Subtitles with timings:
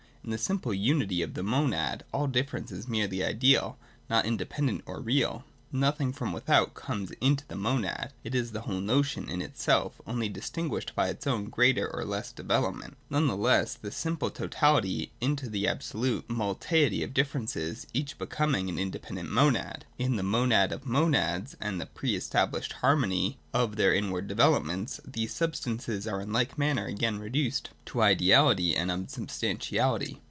[0.23, 5.01] In the simple unity of the Monad, all difference is merely ideal, not independent or
[5.01, 5.45] real.
[5.73, 10.27] Nothing from without comes into the monad: It is the whole notion in itself, only
[10.27, 12.97] distinguished by its own greater or less development.
[13.09, 18.67] None the less, this simple totality parts into the absolute multeity of differences, each becoming
[18.67, 19.85] an independent monad.
[19.97, 25.33] In the monad of monads, and the Pre established Harmony of their inward developments, these
[25.33, 30.19] substances are in like manner again reduced to' ideality' and unsubstantiality.